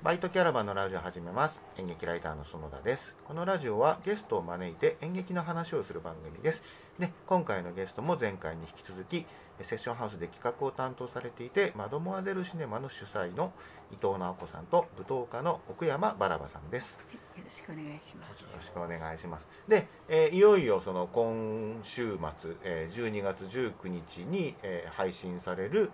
[0.00, 6.62] バイトキャラバンのラジオを始めます演劇ライターの園田ですこのラジオはゲストを招いて演劇の話をする番組です
[7.00, 9.26] で今回のゲストも前回に引き続き
[9.62, 13.52] セッションハウスで企画を担当されていてマドモアゼルシネマの主催の
[13.90, 17.00] 伊藤直子さんと舞踏家の奥山バラバさんです
[17.38, 18.40] よろしくお願いします。
[18.42, 19.46] よろしくお願いします。
[19.68, 25.92] で、えーいよいよその今週末、えー12月19日に、えー配信される、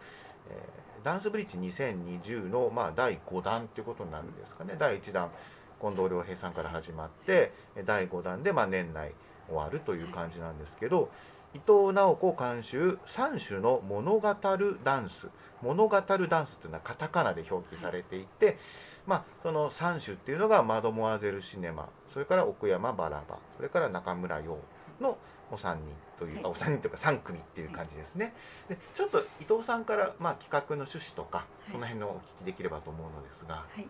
[0.51, 4.75] えーダンスブリッジ2020の、まあ、第5弾ということになるんですかね。
[4.79, 5.31] 第1弾、
[5.79, 7.53] 近藤良平さんから始まって、
[7.85, 9.13] 第5弾で、まあ、年内
[9.47, 11.11] 終わるという感じなんですけど、
[11.55, 15.29] 伊藤直子監修3種の物語るダンス
[15.63, 18.59] 物語るダンスというのはカタカナで表記されていて、
[19.07, 24.59] まあ、その3種っていうのがマドモアゼルシネマそれから奥山バラバそれから中村陽
[25.01, 25.17] の
[25.53, 28.35] お三人という、はいあお三人というか3組っていう感じですね。
[28.69, 33.55] でちょっと伊藤さんから、まあ、企画の趣旨とか、いその辺のお聞きできればと思うのですが。
[33.55, 33.87] はい。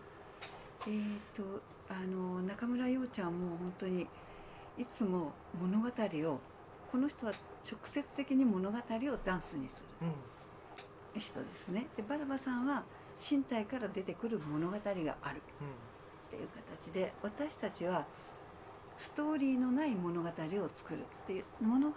[0.87, 4.07] えー、とあの中村陽ちゃんも本当に
[4.77, 6.39] いつも物語を
[6.91, 7.31] この人は
[7.69, 8.81] 直接的に物語を
[9.25, 10.13] ダンスにすうん
[11.15, 11.87] る人ですね。
[11.95, 12.83] でバラバさんは
[13.17, 15.01] 身体から出てくる物語があるっ
[16.29, 16.47] ていう
[16.87, 18.05] 形で私たちは
[18.97, 21.95] ストーリーのない物語を作るっていう物語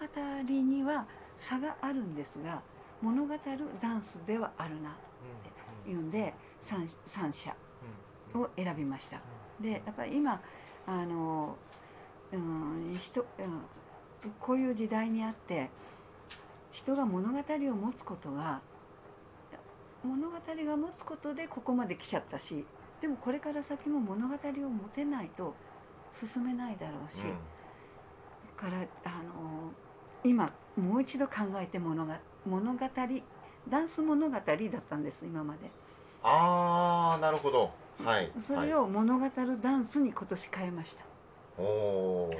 [0.49, 1.05] には
[1.37, 2.61] 差があるんですが
[3.01, 3.39] 物語る
[3.81, 4.95] ダンスではあるな
[5.83, 6.33] というんで
[6.63, 7.55] 3, 三社
[8.33, 9.21] うんを選びました。
[9.59, 10.41] でやっぱり今
[10.85, 11.55] あの、
[12.31, 15.69] うん人うん、こういう時代にあって
[16.71, 18.61] 人が物語を持つことが
[20.03, 22.65] 物語が持つことでここまで来ちゃったし
[23.01, 25.55] でもこれから先も物語を持てないと
[26.13, 27.29] 進めないだろうし、うん。
[27.31, 27.35] だ
[28.57, 29.71] からあの
[30.23, 32.79] 今もう一度考えて物が物語
[33.69, 34.45] ダンス物語だっ
[34.89, 35.71] たんです今まで。
[36.23, 37.71] ああなるほど。
[38.03, 41.03] はいそれはい、を物語るダンスに今年変えました。
[41.57, 42.37] おお、はい。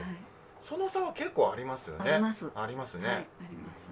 [0.64, 2.12] その差は結構ありますよね。
[2.12, 2.50] あります。
[2.56, 3.92] ありますね、はい、あります。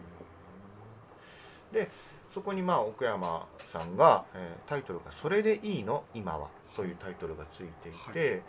[1.71, 1.89] で
[2.33, 6.03] そこにまあ奥山さんが、えータイトルが「それでいいの？
[6.13, 8.43] 今は」というタイトルがついていて、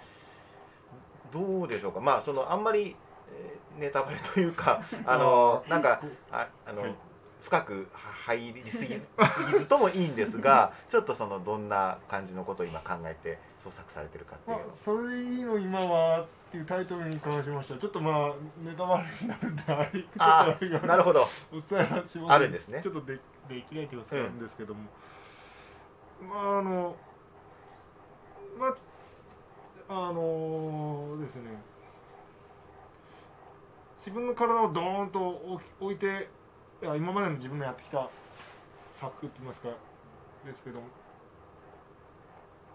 [1.33, 2.01] どうでしょうか？
[2.01, 2.97] まあそのあんまり、
[3.33, 6.01] えーネタバレというか あのなんか
[6.33, 6.95] ああの、はい。
[7.41, 9.01] 深くは入りすぎ す
[9.53, 19.63] ぎずともいいんですがちょっとそのどんな感じのことを今考えて創作されてるかっていうまあ、それでいいの今はっていうタイトルに関しましてはちょっとまあネタバレになるんで
[20.19, 21.23] ああなるほど。
[21.23, 21.25] お
[21.61, 22.33] 伝えはします。
[22.33, 22.83] あるんですね。
[22.83, 23.19] ちょっとで
[23.49, 24.81] できないというかなんですけども、
[26.21, 26.97] まああの
[28.59, 28.75] まあ
[29.91, 31.51] あのですね。
[33.97, 36.29] 自分の体をドーンと置いて
[36.83, 38.09] いや今までの自分のやってきた
[38.93, 39.69] 作って言いますか
[40.47, 40.87] ですけども。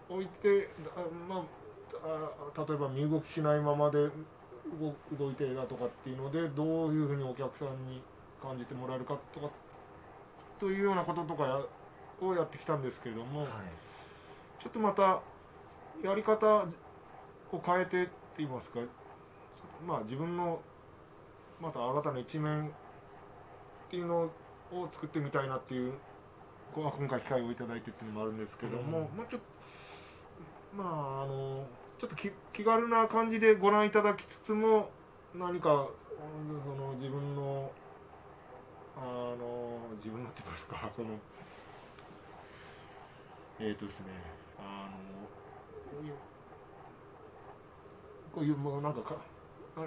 [0.09, 1.43] 置いてあまあ
[2.55, 4.09] あ例えば身動きしないままで
[4.79, 8.01] 動動いてだとかっていうのでどういうふうにお客さんに
[8.41, 9.49] 感じてもらえるかとか
[10.59, 11.61] というようなこととかや
[12.21, 13.49] をやってきたんですけれども、はい。
[14.61, 15.21] ちょっとまた
[16.01, 16.65] やり方
[17.55, 18.79] を変えてって言いますか？
[19.85, 20.59] まあ自分の
[21.61, 22.71] また新たな一面っ
[23.89, 24.29] ていうの
[24.71, 25.93] を作ってみたいなっていう
[26.73, 29.17] こう今回機会をいただいてっていうのもあるんですけども、うん。
[29.17, 29.47] まあちょっと
[30.75, 31.65] まああの
[31.99, 34.89] ちょっと気気軽な感じでご覧いただきつつも
[35.35, 35.87] 何かうん
[36.63, 37.71] その自分の
[38.97, 39.01] あ
[39.39, 40.89] の自分のって言いますか？
[40.91, 41.09] その
[43.59, 44.07] えーとですね
[44.57, 44.89] あ
[46.01, 46.09] の
[48.33, 49.15] こういうもうなんかか
[49.77, 49.81] あ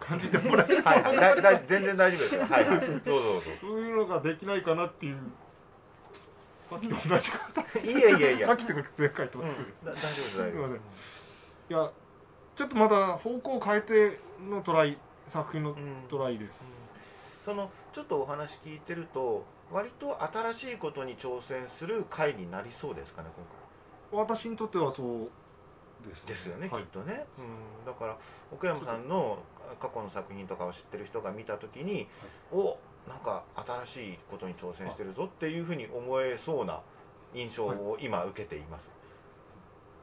[0.00, 0.82] 感じてもらえる？
[0.82, 2.44] はいはい全然大丈夫ですよ。
[2.46, 2.68] はい。
[2.68, 3.40] はいどうぞどう。
[3.40, 5.18] ぞそういうのができないかなっていう。
[6.70, 9.50] さっきと同じ方いやいやいやさっきとか前回とうん、か、
[9.84, 10.00] だ大丈
[10.36, 10.78] 夫大丈夫でい
[11.72, 11.90] や
[12.54, 14.96] ちょっとまだ方向を変えてのトライ
[15.28, 15.74] 作品の
[16.08, 16.64] トライです、
[17.44, 23.30] そのちょっとお話聞いてると割と新しいことに挑戦する回になりそうですかね
[24.12, 25.28] 今私にとってはそう
[26.08, 26.82] です回ですよね、はい。
[26.82, 28.16] きっとね、うん、だから
[28.52, 29.38] 奥山さんの
[29.78, 32.08] 過去の作品とかを知ってる人が見た時に、
[32.52, 33.44] おなんか
[33.84, 36.80] 新しいことに挑戦してるぞっていうふうに思えそうな
[37.34, 38.90] 印象を今受けています、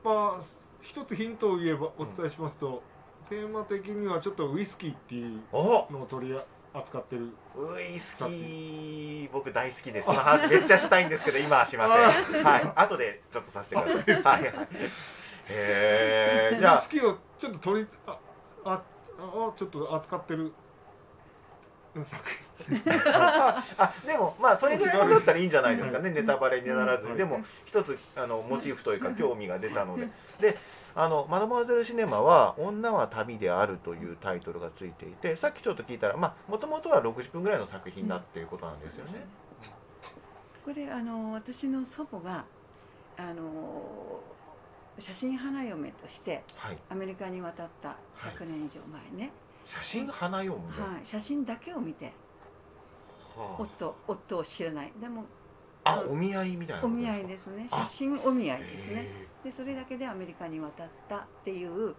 [0.03, 0.41] まあ
[0.81, 2.81] 一つヒントを言えばお伝えしますと、
[3.29, 6.35] テーマ的にはちょっとウイスキーっていうおのを取り
[6.73, 7.29] 扱ってる。
[7.55, 10.05] ウイスキー僕大好きです。
[10.05, 12.43] その話めっちゃしたいんですけど今はしません。
[12.43, 12.71] はい。
[12.75, 14.43] 後でちょっとさせてください。
[14.43, 14.67] はいはい
[15.49, 18.17] えー、じゃあウイスキーをちょっと取りあ
[18.65, 18.81] あ
[19.15, 20.53] あちょっと扱ってる。
[22.05, 22.37] 作品
[23.07, 23.63] あ
[24.05, 26.11] でもまあそれぐらいのだったらいいんじゃないですかね。
[26.11, 27.17] ネタバレにならずうん。
[27.17, 30.07] でも一つあのモチーフというか興味が出たので。
[30.39, 30.55] で
[30.95, 39.25] あの「マドモアゼル・シネマ」は「女は旅である」というタイトルがついていてさっきちょっと聞いたらまあもともとは60分ぐらいの作品だっていうことなんですよね。
[40.65, 42.43] これあの私の祖母が
[43.17, 44.16] あの
[44.99, 47.95] 写真花嫁としてはい、アメリカに渡ったは
[48.29, 48.33] い。
[48.35, 48.81] 100年以上
[49.15, 49.31] 前ね、
[49.65, 52.13] 写真花読むね、はい、写真だけを見て
[53.35, 54.93] は夫夫を知らない。
[54.99, 55.25] でも
[55.83, 57.67] あ、あお見合いみたいなお見合いですね。
[57.71, 57.83] あ。
[57.83, 59.01] 写真お見合いですね。
[59.01, 61.95] へでそれだけでアメリカに渡ったっていう、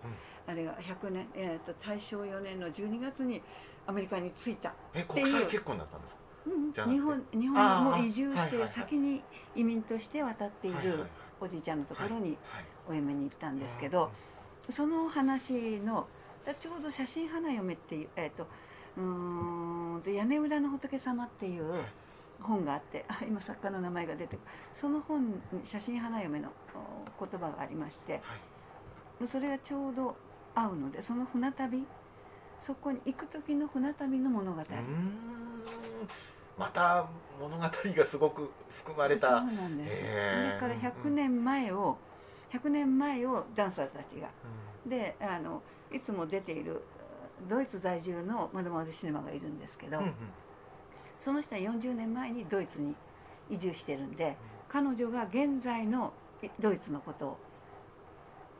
[0.46, 3.40] あれが100年、えー、と大正4年の12月に
[3.86, 6.22] アメリカに着いた、え国際結婚だったんですか？
[6.90, 9.22] 日本日本にも移住して先に
[9.54, 11.06] 移民として渡っている
[11.40, 14.11] おじいちゃんのところにはいお嫁に行ったんですけど、
[14.69, 16.08] その話の
[16.44, 18.46] だちょうど「写真花嫁」っていう、えー、と
[18.96, 21.85] うーんと屋根裏の仏様っていう
[22.40, 24.46] 本があってあ今作家の名前が出てくる。
[24.75, 26.50] その本に「写真花嫁」の
[27.19, 28.23] お言葉がありまして
[29.26, 30.17] それがちょうど
[30.55, 31.87] 合うのでその船旅
[32.61, 34.62] そこに行く時の船旅の物語、
[36.58, 37.06] また
[37.41, 40.61] 物語がすごく含まれそうたなんです、へー。
[40.61, 41.96] だから100年前を
[42.52, 44.28] 100年前をダンサーたちが。
[44.86, 45.62] であの
[45.92, 46.82] いつも出ている
[47.48, 50.12] ドイツ在住のマドマーズシネマがいるんですけど、うんうん。
[51.18, 52.94] その人は40年前にドイツに
[53.50, 54.36] 移住してるんで
[54.68, 56.12] 彼女が現在の
[56.42, 57.38] いドイツのことを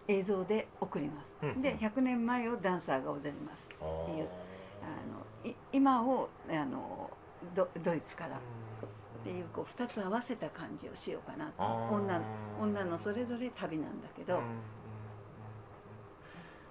[0.08, 1.62] 映像で送ります、うんうん。
[1.62, 3.69] で100年前をダンサーが踊ります。
[3.75, 4.29] っていう
[4.82, 7.11] あのい今をあの
[7.55, 8.37] ドドイツから。
[8.37, 11.62] っていうこう2つ合わせた感じをしようかなと。
[11.93, 12.20] 女
[12.99, 14.59] のそれぞれ旅なんだけど、うんうんうんうん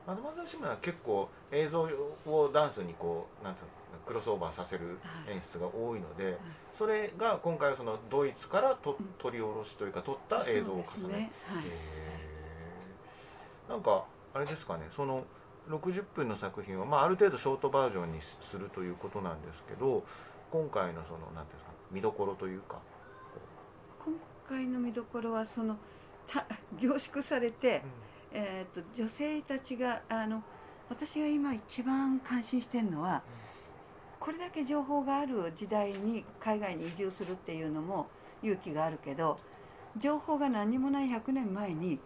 [0.08, 6.38] マドマゼルシムは結構映像をダンスにこうなんていうのクロスオーバーさせる演出が多いので、
[6.72, 11.66] それが今回はそのドイツからとうん取り下ろしというか撮った映像を重ねそうですね、はい。
[11.66, 13.70] へー。
[13.70, 15.26] なんかあれですかねその
[15.70, 20.06] 60分の作品は、まあ、ある程度ショートバージョンにするということなんですけど
[20.52, 22.78] 今回のそのなんていうんですか見どころというか
[24.06, 24.16] 今
[24.48, 25.80] 回の見どころはそのた
[26.80, 27.82] 凝縮されて、
[28.32, 30.44] えー、と女性たちがあの
[30.90, 33.24] 私が今一番感心してるのは
[34.20, 38.08] これだけ情報がある時代に海外に移住するっていうのも
[38.44, 39.40] 勇気があるけど
[39.98, 42.00] 情報が何にもない100年前に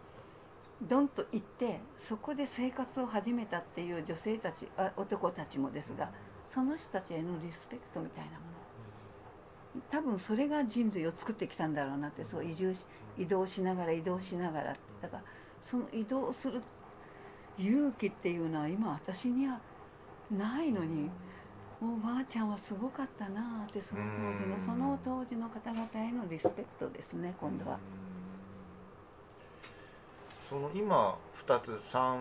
[0.81, 6.12] ドンと行ってそこで生活を始めたっていう女性たちあ男たちもですが
[6.50, 8.50] その人たちへのリスペクトみたいなもの
[9.89, 12.85] 多分それが人類を作ってきたんだろうなってそう移住し
[13.18, 15.23] 移動しながら移動しながらだから
[15.62, 16.62] その移動する
[17.57, 19.59] 勇気っていうのは今私には
[20.31, 21.09] ないのに
[21.81, 24.59] おばあちゃんはすごかったなあってその当時のうん。
[24.59, 27.79] その当時の方々へのリスペクトですね今度は。
[30.47, 32.18] その今2つ 3,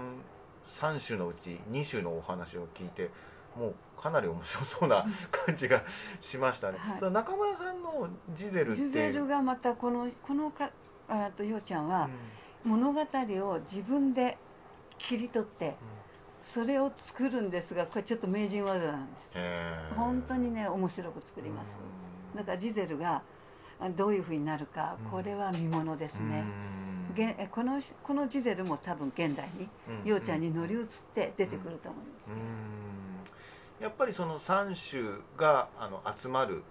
[0.66, 3.10] 3種のうち2種のお話を聞いて
[3.60, 5.82] もうかなり面白そうな感じが
[6.20, 6.78] しましたね。
[6.78, 6.98] はい。
[6.98, 10.70] その中村さんのジゼルってジゼルがまたこのこのか
[11.08, 12.08] あとようちゃんは
[12.64, 14.38] 物語を自分で
[14.96, 15.76] 切り取って
[16.40, 19.30] それを作るんですがこれちょっと名人技なんです。
[19.94, 21.78] 本当にね面白く作ります。
[22.34, 23.22] だからジゼルが
[23.78, 25.10] あどういうふうになるかうん。
[25.10, 26.44] これは見ものですね。
[27.10, 27.14] うん。
[27.14, 29.68] げこのこのジゼルも多分現代に
[30.02, 30.08] うん。
[30.08, 32.99] ようちゃんに乗り移って出てくると思うんですう。
[33.80, 36.62] んやっぱりその3種があの集まる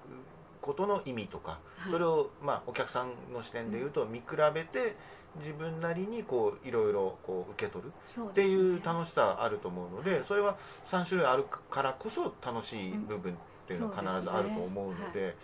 [0.61, 1.91] ことの意味とか、はい。
[1.91, 4.95] それをまあお客さんの視点で言うと見比べて
[5.37, 7.91] 自分なりにこういろいろこう受け取る
[8.29, 13.35] っていう楽しさあると思うのでそれは3種類あるからこそ楽しい部分っ
[13.67, 15.35] ていうのは必ずあると思うので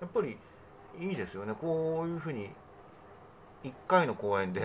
[0.00, 0.36] やっぱり
[1.00, 1.54] いいですよね。
[1.58, 2.50] こういうふうに
[3.64, 4.60] 1回の公演で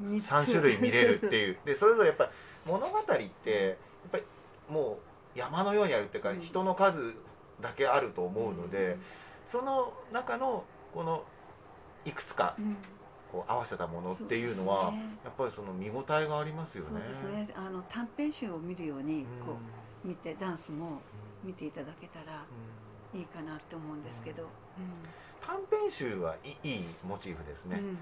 [0.00, 0.16] うん。
[0.16, 1.58] 3種類見れるっていう。
[1.64, 2.30] でそれぞれやっぱり
[2.66, 3.76] 物語ってやっ
[4.10, 4.24] ぱり
[4.68, 6.40] もう山のようにあるっていうかうん。
[6.40, 7.14] 人の数
[7.60, 8.98] だけあると思うので
[9.46, 11.24] その中のこの
[12.04, 12.76] いくつかうん。
[13.30, 14.98] こう合わせたものっていうのはね。
[15.24, 17.00] やっぱりその見応えがありますよね。
[17.12, 17.48] そうですね。
[17.56, 19.46] あの短編集を見るようにうん。
[19.46, 19.56] こ
[20.04, 21.00] う見てダンスも
[21.44, 21.48] うん。
[21.48, 22.44] 見ていただけたら
[23.14, 23.20] うん。
[23.20, 24.48] いいかなって思うんですけど、
[25.46, 27.76] 短編集はいいいいモチーフですね。
[27.78, 27.88] うん。
[27.88, 27.96] うん。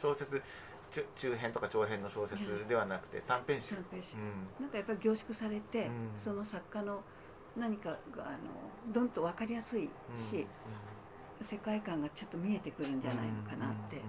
[0.00, 0.42] 小説
[0.94, 3.74] 中中編とか長編の小説ではなくて短編集。
[3.74, 3.82] うん。
[4.60, 6.10] なんかやっぱり凝縮されて、うん。
[6.16, 7.02] その作家の
[7.56, 8.38] 何かがあの
[8.92, 10.46] どんと分かりやすいし、
[11.40, 14.00] 世界観がちょっと見えてくるんじゃないのかなって、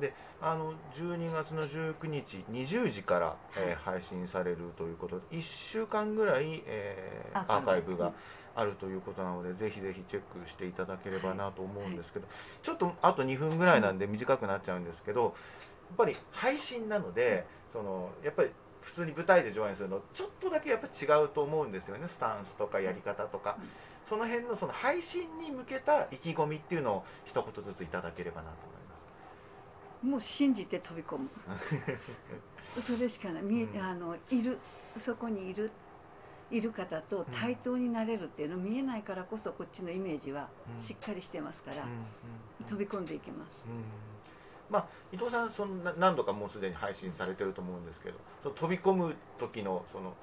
[0.00, 8.12] であの12月の19日20時から、えー配信されるということで1週間ぐらい、えーアーカイブが
[8.56, 12.26] あるということなのでぜひぜひチェックしていただければなと思うんですけど、
[12.62, 15.32] ちょっとあと2分ぐらいなんで短くなっちゃうんですけどやっ
[15.96, 23.68] ぱり配信なのでそのやっぱり普通に舞台で上演するのちょっとだけやっぱ違うと思うんですよねスタンスとかやり方とか、うん。
[24.04, 28.73] その辺のその配信に向けた意気込みっていうのを一言ずついただければなと。
[30.04, 31.28] もう信じて飛び込む。
[32.80, 33.42] それしかない。
[33.42, 33.80] うん。
[33.80, 34.58] あのいる
[34.96, 35.70] そこにいる
[36.50, 40.80] いる方と対等になれるっていうの見えないからこそこっちのイメージはうん。
[40.80, 41.90] しっかりしてますから、うん
[42.60, 42.66] うん。
[42.66, 43.64] 飛び込んでいきます。
[43.66, 43.82] うん。
[44.70, 50.14] まあ、伊藤さんそのな何度かもうすでに配信されてると思うんですけどその飛び込む時のその、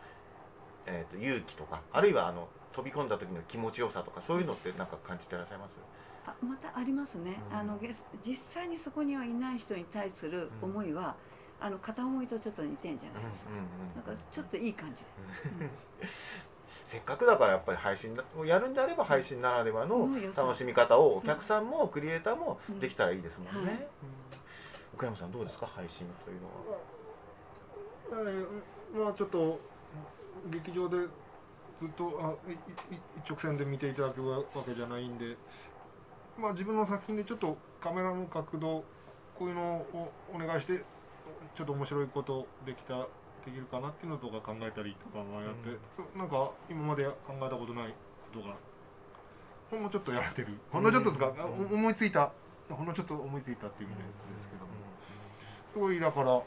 [0.85, 5.79] えー、と勇気とかあるいはあの飛び込んだ時の気持ちよさとかそういうのってなんか感じてらっしゃいます？
[6.25, 7.57] あまたありますね、うん。
[7.57, 7.79] あの
[8.25, 11.15] 実際にそこにはいない人に対する思いは、
[11.59, 13.51] あの片思いとちょっと似てんじゃないですか、
[13.95, 15.03] なんかちょっといい感じ
[15.59, 15.69] で、
[16.85, 23.71] せっかくだからやっぱり配信やるんであれば配信ならではの楽しみ方をお客さんもクリエイターもできたらいいですもんね。
[23.71, 23.79] はい。
[23.79, 23.87] うん。
[24.93, 28.29] 岡山さんどうですか配信というのは？
[28.31, 29.59] えーまあちょっと
[30.51, 30.97] 劇場で
[31.81, 32.57] ずっとあいい
[33.25, 35.35] 一直線で見ていただくわけじゃないんで、
[36.39, 38.83] まあ、自分の作品でちょっとカメラの角度
[39.33, 40.85] こういうのをお願いして
[41.55, 42.99] ちょっと面白いことできた
[43.43, 45.79] できるかなっていうのとか考えたりとかまあやって、うん。
[45.89, 47.87] そなんか今まで考えたことない
[48.31, 48.53] ことが
[49.71, 50.49] ほんのちょっとやられてる。
[50.69, 52.31] ほんのちょっとですか、あお思いついた。
[52.69, 54.03] ほんのちょっと思いついたっていう意味で
[54.35, 54.71] ですけども。
[55.73, 56.43] すごいだからあ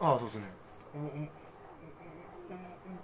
[0.00, 0.44] あそうですね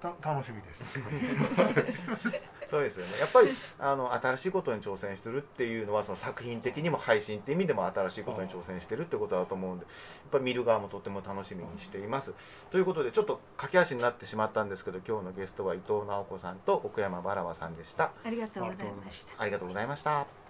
[0.01, 0.99] た楽しみです
[2.69, 12.33] そうですよねやっぱりあの新しいことに挑戦してるっていうのはその作品的にも配信っていう意味でも新しいことに挑戦してるってことだと思うんでやっぱり見る側もとても楽しみにしています。
[12.71, 18.13] ということでちょっと駆け足になってしまったんですけど今日のゲストは伊藤直子さんと奥山バラバさんでした。
[18.25, 19.43] ありがとうございました。
[19.43, 20.50] ありがとうございました。